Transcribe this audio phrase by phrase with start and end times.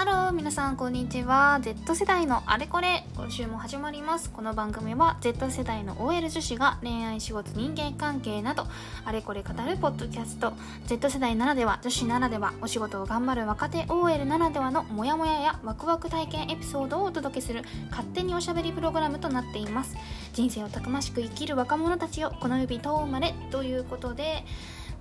[0.00, 1.60] ハロー皆さんこんにちは。
[1.60, 4.30] Z 世代のあれこれ今週も始まります。
[4.30, 8.66] この番組は Z 世代の OL 女子が恋愛仕事人間関係など
[9.04, 10.54] あれこれ語るポッドキャスト。
[10.86, 19.98] Z 世代ならでは女子ならではお仕事を頑張る若手 OL ならではのモヤモヤやワクワク体験エピソードをお届けする勝手におしゃべりプログラムとなっています。
[20.32, 22.34] 人生をたくましく生きる若者たちよ。
[22.40, 24.46] この指とまれということで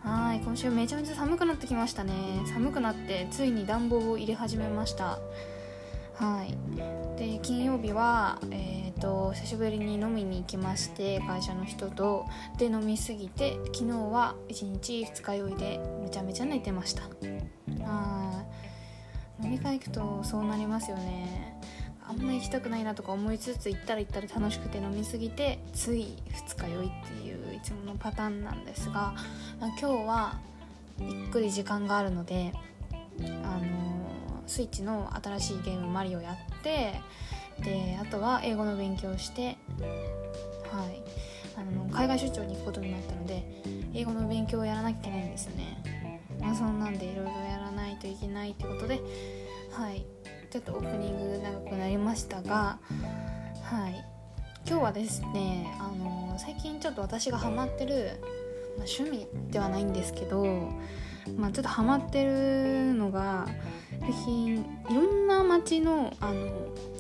[0.04, 2.14] はい今週めちゃめちゃ寒くなってきましたね。
[2.54, 5.20] 寒くなってついに暖房を入れ始めました。
[6.16, 6.58] はい。
[7.18, 12.26] で金曜日はえっ、ー、と久しぶりに飲みに行きまして会社の人と。
[12.58, 17.04] で飲みすぎて昨日は1日二日酔いでめちゃめちゃ寝てました。
[17.04, 18.46] は
[19.42, 19.46] い。
[19.46, 21.60] 飲み会行くとそうなりますよね。
[22.10, 29.14] あんま行きたくないなとか思いつつ行ったら行ったら楽しくて飲みすぎてつい二日酔いっていういつものパターンなんですが、
[29.62, 30.40] まあ、今日は
[31.00, 32.52] ゆっくり時間があるので、
[33.44, 37.00] あのスイッチの新しいゲーム「マリオ」やって
[37.64, 39.58] であとは英語の勉強をして、
[40.72, 41.02] はい、
[41.58, 43.46] あの海外出張に行くことになったので
[43.94, 45.84] 英語の勉強をやらなきゃいけないんですよね。
[46.42, 49.02] まあ、そんなんでいろいろやらないといけないってことで、
[49.72, 50.06] はい、
[50.52, 52.80] ちょっとオープニング長くなりましたが、
[53.62, 54.04] はい、
[54.68, 58.20] 今日はですね、あの最近ちょっと私がハマってる、
[58.76, 60.72] まあ、趣味ではないんですけど、
[61.38, 63.48] まあ、ちょっとハマってるのが
[64.00, 66.50] 最近いろんな街のあの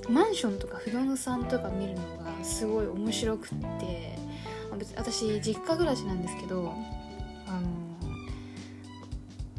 [0.09, 4.17] マンションとか不動産とか見るのがすごい面白くって
[4.95, 6.73] 私実家暮らしなんですけど
[7.47, 7.78] あの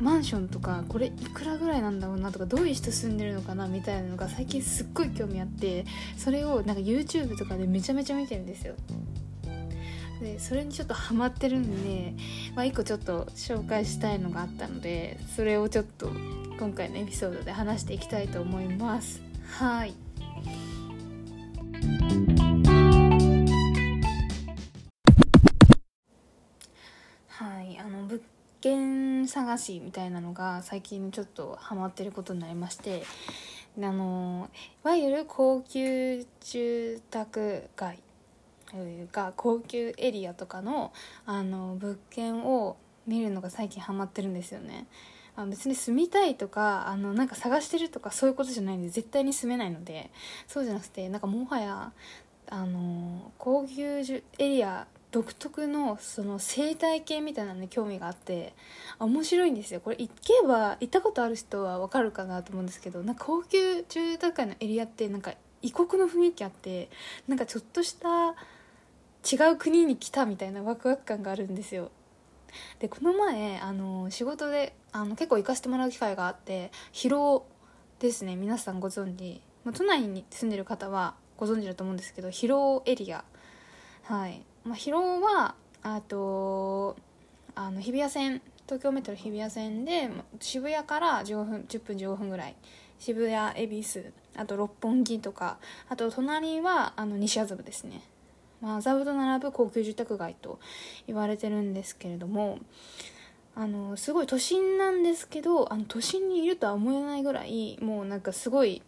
[0.00, 5.84] マンションとかこれいくらぐらいなんだろうなとかどういう人住んでるのかなみたいなのが最近すっごい興味あって
[6.16, 8.74] それをなんか YouTube とかでめちゃめちゃ見てるんですよ。
[10.20, 12.14] でそれにちょっとハマってるんで、
[12.54, 16.10] まあ、1個ちょっと紹介したいのがあったのでそれをちょっと
[16.58, 19.22] 今回のエピソードで話していきたいと思います。
[19.58, 20.09] はい。
[29.30, 33.04] 探しみたいなのが最近ちょっとハマってることになりまして
[33.78, 34.50] あの
[34.84, 37.98] いわゆる高級住宅街
[39.12, 40.92] が高級エリアとかの
[41.26, 42.76] あの物件を
[43.06, 44.86] 見るのが最近ハマってるんですよね。
[45.36, 50.10] あ別に住みたいとかあのなんか探してるとかそういうことじゃないんで絶対に住めないので
[50.48, 51.92] そうじゃなくてなんかもはや
[52.48, 58.54] あの高級エリア独特のその生態系みたいなのに興味があって
[59.00, 59.81] 面白いんですよ。
[59.81, 66.91] これ行けば行ったことある人は分かるかなと思うんですけどなんか高級住宅街のエリアってなんか異国の雰囲気あって
[67.26, 68.34] なんかちょっとした
[69.31, 71.91] 違う国に来たみたいなワクワク感があるんですよ。
[72.78, 77.47] でこの前あの仕事であの結構行かせてもらう機会があって広尾
[77.99, 78.37] ですね。
[78.37, 83.25] 皆さんご存知、まあ、都内に住んでる方はご存知だと思うんですけど広尾エリア。
[84.04, 84.43] はい。
[84.65, 86.97] まあ、広尾はあと
[87.54, 92.56] あの日比谷線東京メトロ日比谷線で渋谷から15分10分15分ぐらい。
[93.00, 95.56] 渋谷恵比寿あと六本木とか
[95.88, 98.03] あと隣はあの西麻布ですね。
[98.62, 100.60] 麻布と並ぶ高級住宅街と
[101.06, 102.59] 言われてるんですけれども
[103.54, 108.82] あのすごい都心なんですけどあの都心にいるとは思えないぐらいもうなんかすごい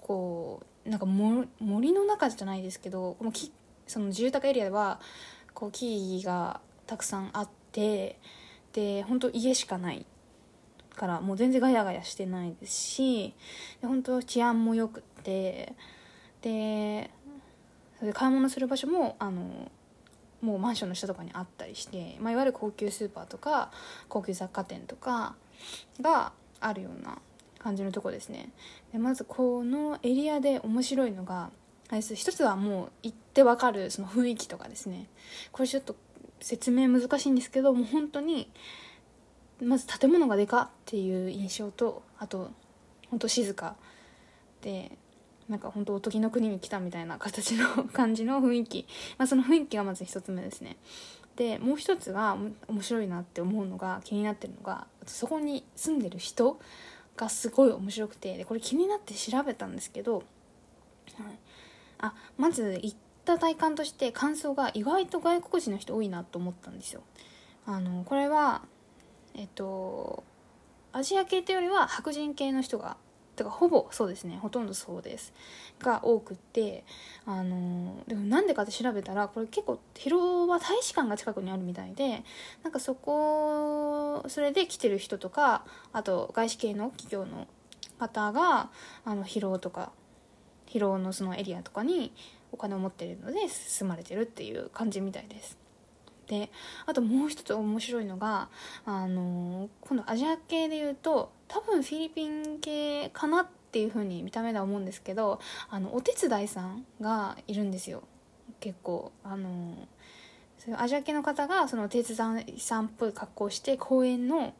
[0.00, 3.32] こうなんか森の中じゃないですけどもう
[3.88, 5.00] その住宅エリアは
[5.54, 8.18] こう木々がたくさんあって
[8.72, 10.06] で本当家しかない
[10.94, 13.34] からもう全然ガヤガヤしてないですし
[13.80, 15.72] で本当治安も良くって
[16.42, 17.10] で
[18.12, 19.70] 買い物する場所もあの
[20.40, 23.72] もうマンションの下とかにあったりして、まあ、いわゆる高級スーパーとか
[24.08, 25.34] 高級雑貨店とか
[26.00, 27.18] があるような
[27.58, 28.50] 感じのとこですね。
[28.92, 31.50] でまずこのエリアで面白いのが
[31.90, 35.08] 一つはもう行ってわかるその雰囲気とかですね。
[35.52, 35.96] これちょっと
[36.40, 38.50] 説明難しいんですけどもう本当に
[39.62, 42.50] まず建物がでかっていう印象とあと
[43.10, 43.76] 本当静か
[44.62, 44.96] で
[45.48, 48.86] なんか本当おとぎの国に来たみたいな形の感じの雰囲気、
[49.16, 50.76] まあ、その雰囲気がまず一つ目ですね。
[51.36, 52.36] でもう一つが
[52.66, 56.58] 面白いなって思うのが気になってるのがそこに住んでる人
[57.16, 60.24] がすごい面白くてでこれ気になって調べたんですけど、はい、
[62.00, 67.02] あまず行った体感として感想が意外と外国人の人多いなと思ったんですよ。
[67.66, 68.62] あのこれは
[69.34, 70.24] えっと
[70.92, 72.96] アジア系というよりは白人系の人が
[73.36, 74.38] てかほぼそうですね。
[74.42, 75.32] ほとんどそうです。
[75.80, 76.84] が多くって
[77.24, 82.24] あのでもなんでかって調べたらこれ結構広尾は大使館が近くにあるみたいで
[82.64, 87.46] なんかそこそれで来てる人とかあと外資系の企業の
[87.98, 88.70] 方が
[89.04, 89.92] あの疲労とか
[90.68, 92.12] 疲労のそのエリアとかに
[92.52, 95.58] お金を持ってるので進まれてるっていう感じみたいです。
[96.28, 96.50] で
[96.84, 98.50] あともう一つ面白いのが
[98.84, 108.02] あの今度アジア系でいうと多分フィリピン系かなっていう風に見た目では思うんですけどあのお手伝いさんがいるんですよ
[108.60, 109.88] 結構あの
[110.76, 114.52] アジア系の方がそのお手伝いさんっぽい格好をして公園の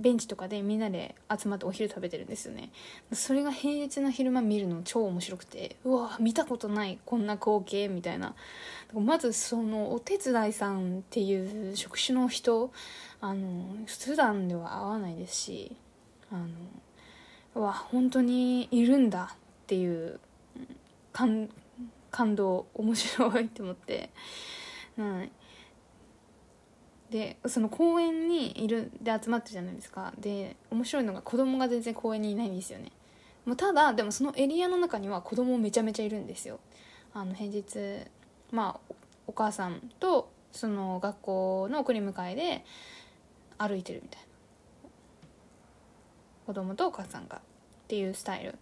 [0.00, 2.70] ベンチとかでみんなで集まってお昼食べてるんですよね。
[3.12, 8.34] それが平日の昼間見るの超面白くてうわ見たことないこんな光景みたいな。
[8.92, 12.72] まずそのお手伝いさんっていう職種の人
[13.20, 15.76] あの普段では会わないですし
[16.30, 16.46] あの
[17.56, 19.36] うわ本当にいるんだっ
[19.66, 20.20] ていう
[21.12, 21.48] 感
[22.10, 24.10] 感動面白いって思って、
[24.96, 25.30] はい。
[27.14, 30.12] でその公園にいるで集まってるじゃないですか。
[30.18, 32.90] で面白いのが子供が全然公園にいないんですよね。
[33.44, 36.58] もうただでもそのエリアの中には子供めちゃめちゃいるんですよ。
[37.12, 38.04] あの平日
[38.50, 38.94] まあ
[39.28, 42.64] お母さんとその学校の送り迎えで
[43.58, 44.26] 歩いてるみたいな。
[46.46, 47.40] 子供とお母さんがっ
[47.86, 48.58] ていうスタイル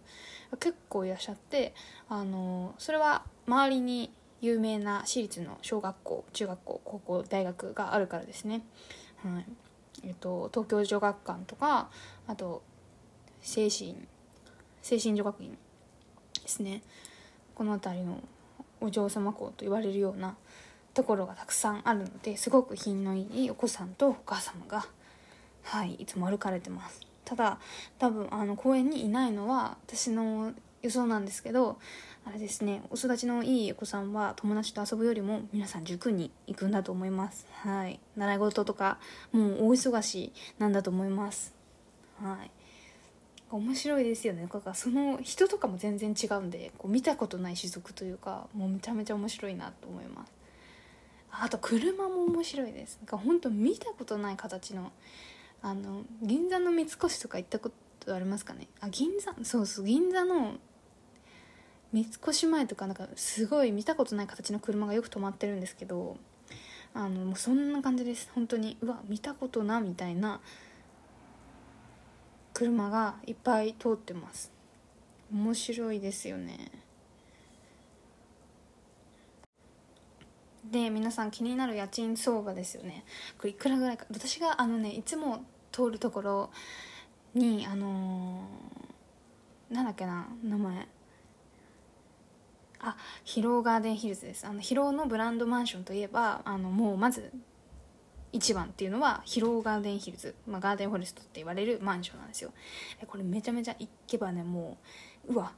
[0.59, 1.73] 結構いらっしゃって
[2.07, 4.11] あのそれは周りに
[4.43, 8.65] 有名な私立の小学校中学校高校大学があるからですね、
[9.23, 9.45] はい。
[10.03, 11.89] えっと、東京女学館とか
[12.27, 12.61] あと
[13.41, 13.95] 精神
[14.81, 15.57] 精神女学院
[16.43, 16.81] ですね。
[17.55, 18.19] この辺りの
[18.81, 20.35] お嬢様校と言われるような
[20.93, 24.85] ところがたくさんあるのですごく品のいいお子さんとお母様が
[25.63, 26.99] はいいつも歩かれてます。
[27.23, 27.59] ただ
[27.97, 30.51] 多分あの公園にいないのは私の
[30.83, 31.79] 予想なんですけど
[32.25, 37.47] あれですねお育ちのいいお子さんは友達と遊ぶよりも皆さん塾に行くんだと思います。
[37.53, 37.99] はい。
[38.17, 38.99] 習い事とか
[39.31, 41.53] もう大忙しなんだと思います。
[42.21, 42.51] はい。
[43.49, 44.43] 面白いですよね。
[44.51, 50.31] だからその人とかも全然違うんでこう見たことない種族というかもうめちゃめちゃ面白いなと思います。
[51.31, 52.97] あと車も面白いです。
[52.97, 54.91] なんか本当見たことない形の
[55.61, 57.71] あの銀座の三越とか行ったこ
[58.01, 58.67] とありますかね？
[58.81, 60.55] あ銀座そうそう銀座の
[61.93, 66.17] 三越前とかなんかすごい見たことない形の車がよく止まってるんですけど
[66.93, 68.29] あのもうそんな感じです。
[68.35, 70.41] 本当にうわ見たことなみたいな
[72.53, 74.51] 車がいっぱい通ってます。
[75.31, 76.71] 面白いですよね。
[80.71, 83.05] で皆さん気になる家賃相場ですよね。
[83.37, 84.05] これいくらぐらいか。
[84.11, 86.49] 私があのねいつも通るところ
[87.33, 90.87] にあのー、なんだっけな名前。
[92.83, 94.45] あ広尾ガーデンヒルズです。
[94.45, 97.31] あの広のブランドマンションといえばあのもうまず
[98.33, 102.51] 一番っていうのは広尾ガーデンヒルズ、まあ、ガーデンフォレストって言われるマンションなんですよ。
[103.07, 104.77] これめちゃめちゃ行けばねも
[105.27, 105.53] ううわ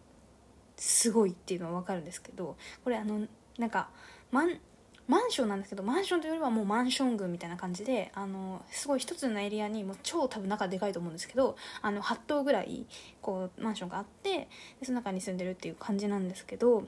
[0.78, 3.26] すごいっていうのは分かるんですけどこれあの
[3.58, 3.90] なんか
[4.32, 4.60] マン
[5.08, 12.86] マンションなんですけどマンションというよりはもうマンション群みたいな感じであのすごい一つのエリアにもう超多分中でかいと思うんですけどあの8棟ぐらい
[13.22, 14.48] こうマンションがあって
[14.80, 16.86] でその中に住んでるっていう感じなんですけど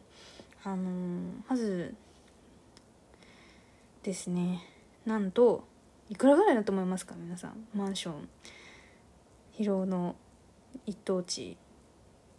[0.63, 0.81] あの
[1.47, 1.93] まず
[4.03, 4.63] ですね
[5.05, 5.63] なんと
[6.09, 7.67] いくらぐらいだと思いますか皆さん。
[7.73, 8.29] マンション。
[9.51, 10.15] 広尾の
[10.85, 11.57] 一等地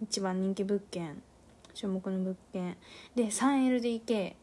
[0.01, 1.23] 一番人気物件。
[1.75, 2.77] 注目の物件。
[3.15, 4.35] で 3LDK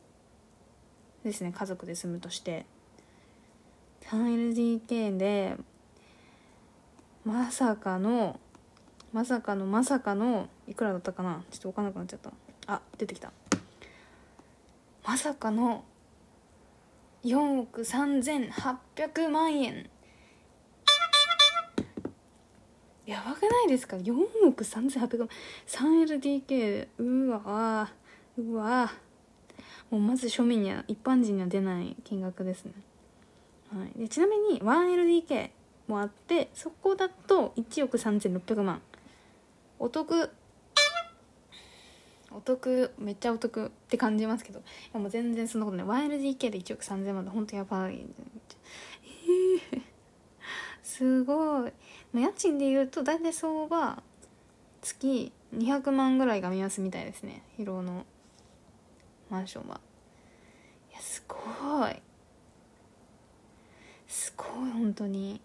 [1.26, 2.66] ですね家族で住むとして。
[4.10, 5.58] 3LDK で
[7.26, 8.40] まさかの
[9.12, 11.44] まさかのまさかのいくらだったかな？
[11.50, 12.32] ちょっと分かんなくなっちゃった。
[12.68, 13.32] あ出てきた。
[15.04, 15.84] まさかの
[17.24, 19.90] 4億3800万円。
[23.08, 24.14] やばくないですか？4
[24.48, 25.30] 億3800万。
[25.68, 27.90] 3LDK うわ
[28.38, 28.92] うわ
[29.92, 32.74] もうまず庶民には一般人には出ない金額ですね、
[33.72, 35.52] はい、でちなみに 1LDK
[35.88, 38.82] もあってそこだと1億3600万。
[39.78, 40.32] お得。
[42.32, 42.92] お得。
[42.98, 44.60] めっちゃお得って感じますけど。
[44.60, 44.64] い
[44.94, 46.08] やもう全然そんなことない。
[46.10, 48.06] 1LDK で1億3000万で本当やばい。
[49.72, 49.82] え、
[50.82, 51.74] すごい。
[52.14, 54.02] 家賃でいうと大体相場
[54.82, 57.44] 月200万ぐらいが目安みたいですね。
[57.58, 58.06] 広尾の。
[59.30, 59.80] マンションは。
[60.92, 62.02] いやすごい。
[64.08, 65.42] すごい本当に。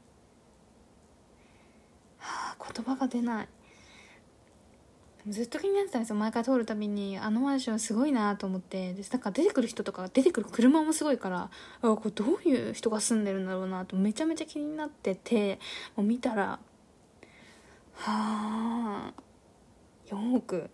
[2.19, 3.49] はあ言葉が出ない。
[5.29, 6.17] ずっと気になってたんですよ。
[6.17, 8.95] 毎回通るたびにあのマンションすごいなと思って。
[8.95, 11.51] でなんか出てくる人とか出てくる車もすごいから
[11.83, 15.59] あこれどういう人が住んでるんだろうなとめちゃめちゃ気になってて
[15.95, 16.61] もう見たらは
[18.03, 19.13] あ
[20.09, 20.71] 4億。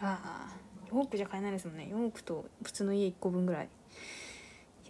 [0.00, 0.69] ああ。
[0.90, 1.88] 4億じゃ買えないですもんね。
[1.92, 3.68] 4億と普通の家1個分ぐらい。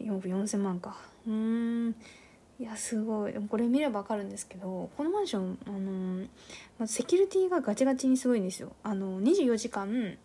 [0.01, 0.97] 4億4,000万か。
[1.27, 1.95] うん。
[2.59, 3.35] いやすごい。
[3.35, 6.27] これ見れば分かるんですけどこのマンションあの
[6.79, 8.73] まセキュリティがガチガチにすごいんですよ。
[8.83, 10.19] あの24時間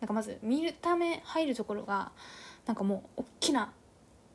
[0.00, 2.12] なんかまず見るため入るところが
[2.66, 3.72] なんかもう大きな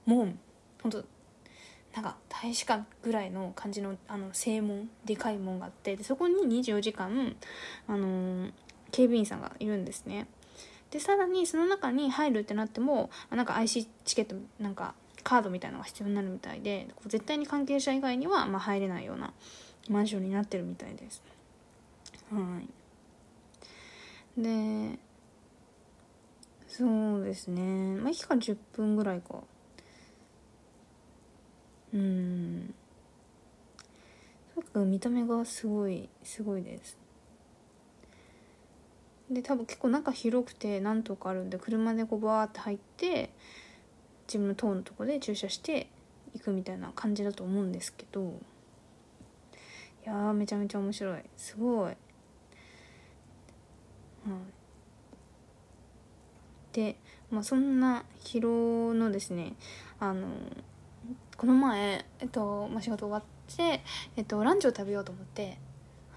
[0.06, 0.40] 門。
[0.82, 1.04] ほんと
[1.94, 7.36] なんか大使館ぐらいの感じのあの正門でかい門があってでそこに24時間
[7.88, 8.50] あの
[8.92, 10.28] 警備員さんがいるんですね。
[10.92, 19.34] でさらにその中に入るってなってもなんか IC チケットなんかカードみたいなのが必要になるみたいで絶対に関係者以外にはま入れないような
[19.90, 21.22] マンションになってるみたいです。
[22.32, 22.40] は
[24.38, 24.42] い。
[24.42, 25.00] で
[26.68, 27.96] そうですね。
[27.96, 29.44] まあ駅から10分ぐらいか。
[31.94, 32.74] うん。
[34.56, 36.98] とにかく見た目がすごいすごいです。
[39.30, 43.32] で多分結構中広くて何とかあるんで車でこうバーって入って
[44.28, 45.88] 自分の塔のとこで駐車して
[46.34, 48.34] 行くみたいな感じだと思うんですけど。
[50.06, 51.22] いやーめちゃめちゃ面白い。
[51.36, 51.98] すごい、うん、
[56.72, 56.96] で
[57.30, 59.54] まあそんな広のですね
[60.00, 60.28] あの
[61.36, 63.84] この前、えっとまあ、仕事終わって、
[64.16, 65.58] えっと、ランチを食べようと思って。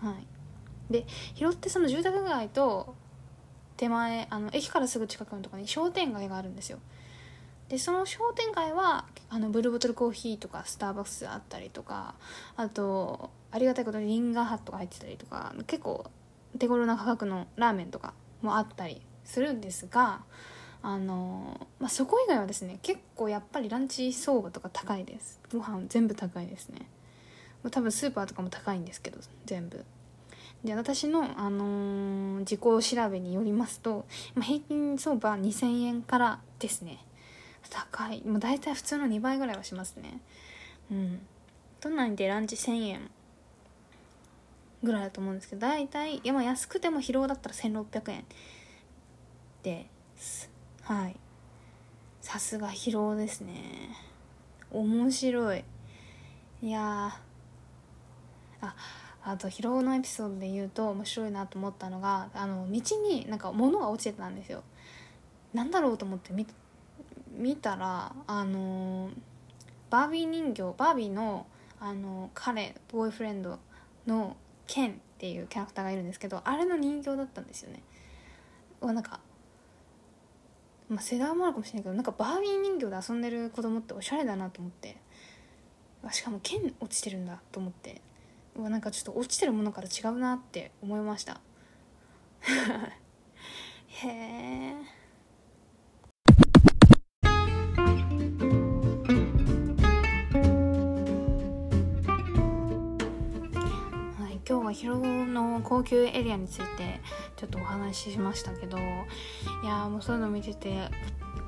[0.00, 0.92] はい。
[0.92, 1.04] で
[1.34, 2.94] 広ってその住宅街と
[3.82, 6.78] 手前あの駅からすぐ近くのとこに商店街があるんですよ。
[7.68, 12.14] でその商店街はあのブルーボトルコーヒーとかスターバックスあったりとか
[12.56, 16.04] あとありがたいことにリンガーハットが入ってたりとか結構
[16.60, 20.20] 手頃な価格のラーメンとかもあったりするんですが
[20.80, 25.40] あの、まあ、そこ以外はですね結構やっぱりランチ相場とか高いです。
[25.52, 26.86] ご飯全部高いですね。
[27.68, 29.84] 多分スーパーとかも高いんですけど全部。
[30.64, 34.04] で私の、あのー、自己調べによりますと、
[34.34, 37.04] まあ、平均相場2000円からですね。
[37.70, 38.22] 高い。
[38.22, 40.20] もう大体普通の2倍ぐらいはしますね。
[40.90, 41.20] うん。
[41.80, 43.10] 都内でランチ1000円
[44.82, 48.24] ぐらいだと思うんですけど大体いや安くても疲労だったら1600円
[49.62, 50.50] です。
[50.82, 51.16] はい。
[52.20, 53.90] さすが疲労ですね。
[54.70, 55.64] 面白い。
[56.62, 57.16] いや
[58.60, 58.74] あ
[59.24, 64.62] あと疲労のエピソードで言うと面白いなと思ったのがあの道になんか物が落ちてたんですよ。
[65.54, 66.32] なんだろうと思って
[67.30, 69.10] 見たらあの
[69.90, 71.46] バービー人形バービーの
[71.78, 73.58] あの彼ボーイフレンド
[74.06, 74.36] の
[74.66, 77.82] ケンっていうキャラクターがいるんですけどあれの人形だったんですよね。
[78.80, 79.20] なんか
[80.88, 84.96] まあ世代もあるかもしれないけどなんかバービー人形で遊んでる子供っておしゃれだなと思って
[86.10, 88.00] しかも剣落ちてるんだと思って
[88.56, 91.40] うわなんかちょっと落ちてるものから違うなって思いました。
[94.02, 94.74] へえ
[104.18, 107.00] はい今日は広尾の高級エリアについて
[107.36, 108.80] ちょっとお話ししましたけどい
[109.64, 110.88] やもうそういうの見てて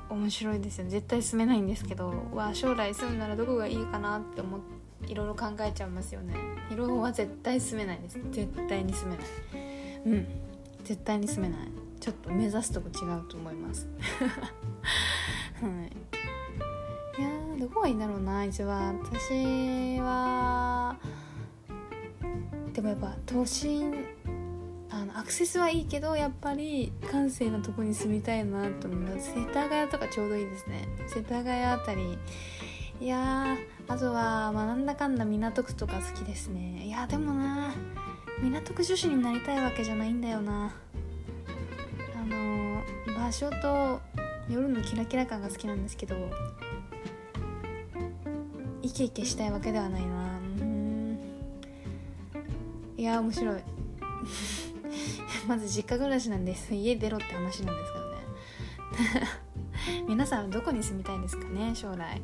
[0.09, 4.74] 面白いですよ絶対住めないんですけどわ将来住むならどこがいいかなって思って
[5.07, 6.35] いろいろ考えちゃいますよね。
[6.69, 8.19] 広尾は絶対住めないです。
[8.31, 9.25] 絶対に住めない。
[10.05, 10.27] うん。
[10.83, 11.67] 絶対に住めない。
[11.99, 13.87] ちょっと目指すとこ違うと思います。
[15.61, 15.67] は
[17.17, 17.21] い。
[17.21, 18.99] いやどこがいいんだろうな一番。
[19.03, 20.95] 私は
[22.73, 24.05] でもやっぱ都心
[24.89, 30.87] あのアクセスはいいけどやっぱり閑静なとこに住みたいなと思います世田谷とかちょうどいいですね。
[31.07, 32.17] 世田谷あたり。
[33.01, 33.57] いや
[33.87, 36.85] あとは、まあ、なんだかんだ港区とか好きですね。
[36.85, 37.73] いやでもな
[38.41, 40.73] 港区女子になりたいわけじゃないんだよな。
[42.15, 42.81] あの
[43.17, 44.01] 場所と
[44.49, 46.15] 夜のキラキラ感が好きなんですけど
[48.81, 50.35] イケイケしたいわけではないな。
[52.97, 53.61] いや面白い。
[55.47, 56.73] まず実家暮らしなんです。
[56.73, 58.15] 家出ろって話なんですけどね。
[60.07, 62.21] 皆さんどこに住みたいんですかね将来、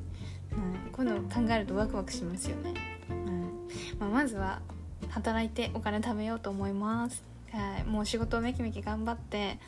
[1.01, 2.73] こういうの考えるとワクワクしますよね、
[3.09, 3.67] うん
[3.97, 4.61] まあ、まずは
[5.09, 7.23] 働いてお金貯めようと思います。
[7.51, 7.83] はい。
[7.85, 9.59] もう仕事をめきめき頑張って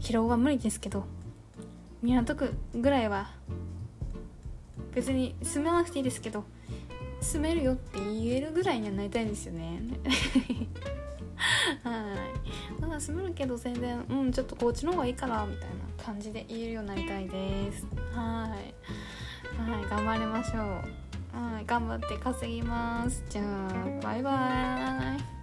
[0.00, 1.04] 疲労は無理ですけど
[2.02, 3.30] 港区ぐらいは
[4.92, 6.44] 別に住めなくていいですけど
[7.20, 9.80] 住めるよって言えるぐらいにはなりたいですよね。
[11.84, 12.16] は
[12.78, 12.80] い。
[12.80, 17.86] まだ住めるけど全然うんちょっとこっちの方がいいからみたいな感じで言えるようになりたいです。
[18.12, 18.74] はい。
[19.58, 20.62] はい頑張りましょう。
[21.36, 23.24] はい頑張って稼ぎます。
[23.28, 25.37] じゃあバイバーイ。